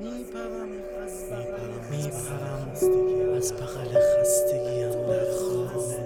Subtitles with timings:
[0.00, 0.70] میپرم
[3.36, 5.98] از بغل خستگیم در خانه.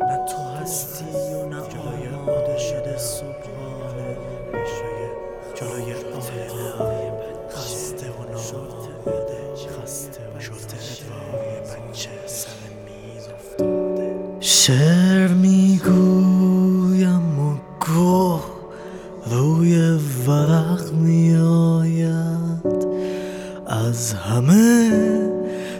[0.00, 1.60] نه تو هستی و نه
[2.16, 4.16] آماده شده صبحانه.
[5.54, 5.92] جلوی
[6.78, 7.32] آینه.
[7.50, 9.84] خسته و ناماده شده
[11.90, 12.50] بچه سر
[12.84, 14.10] میز افتاده.
[14.40, 17.56] شعر می‌گویم و
[17.86, 18.44] گوه
[19.30, 19.72] روی
[20.26, 22.33] ورق میآید
[23.88, 24.90] از همه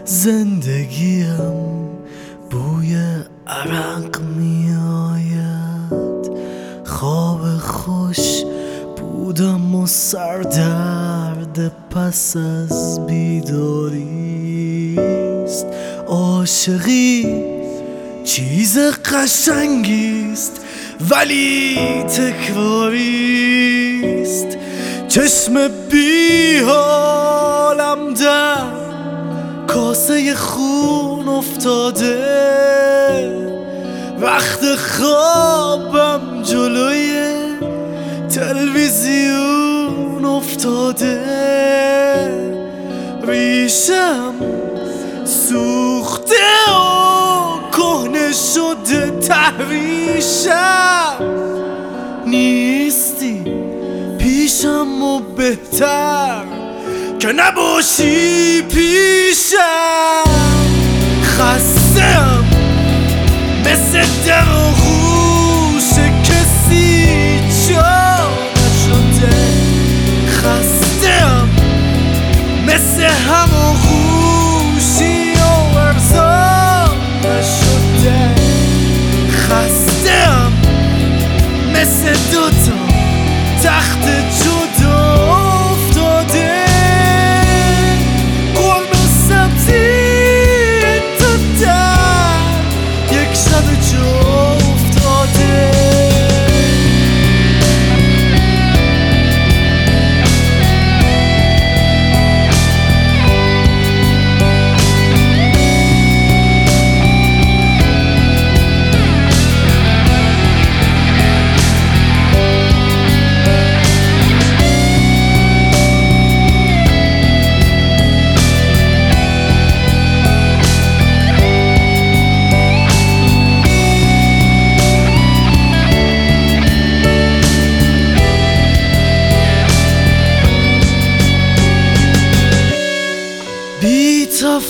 [0.05, 1.89] زندگیم
[2.49, 2.97] بوی
[3.47, 6.31] عرق میآید.
[6.85, 8.43] خواب خوش
[8.97, 14.05] بودم و سردرد پس از بیداریست.
[16.07, 17.43] عاشقی
[18.23, 20.61] چیز قشنگیست
[21.11, 23.37] ولی تکراریست
[25.07, 27.24] چشم بی حالم
[28.19, 28.57] در
[29.67, 32.45] کاسه خون افتاده.
[34.21, 37.35] وقت خوابم جلوی
[38.35, 41.21] تلویزیون افتاده.
[43.27, 44.33] ریشم
[45.25, 46.35] سوخته
[46.67, 46.73] و
[47.71, 50.55] کهنه شده تحریشم
[52.25, 53.43] نیستی
[54.17, 56.64] پیشم و بهتر.
[57.25, 60.23] که نباشی پیشم
[61.23, 62.45] خستم
[63.61, 64.05] مثل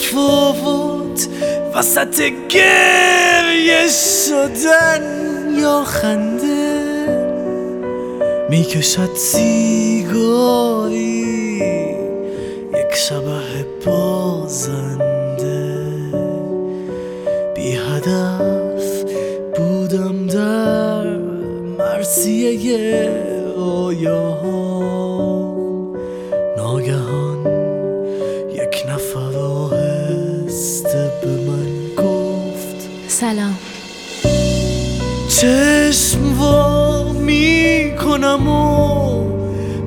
[0.02, 1.28] تفاوت
[1.74, 5.02] وسط گریه شدن
[5.58, 6.76] یا خنده.
[8.50, 10.96] می‌کشد سیگاری
[12.74, 15.06] یک شبه بازنده.
[17.54, 19.04] بی هدف
[19.56, 21.16] بودم در
[21.78, 23.10] مرسیه
[23.56, 24.80] رویاها
[26.56, 27.55] ناگهان
[33.26, 33.58] سلام.
[35.28, 39.24] چشم وا می کنم و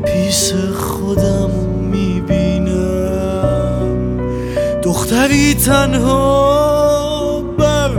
[0.05, 1.49] پیش خودم
[1.91, 3.97] می بینم
[4.83, 7.91] دختری تنها بر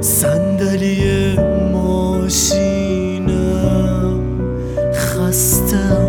[0.00, 1.36] صندلی
[1.72, 3.00] ماشینم.
[4.94, 6.08] خستم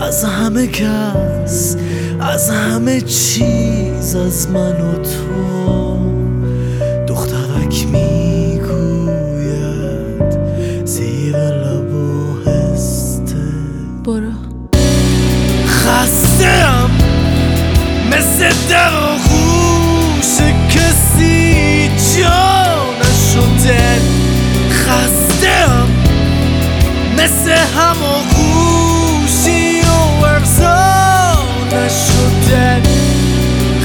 [0.00, 1.76] از همه کس
[2.20, 5.81] از همه چیز از من و تو.
[18.42, 24.00] دست در آغوش کسی جا نشده
[24.70, 25.88] خستم.
[27.18, 31.34] مثل همه آغوشی و ارزا
[31.66, 32.82] نشده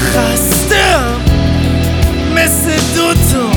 [0.00, 1.20] خستم.
[2.34, 3.47] مثل دوتا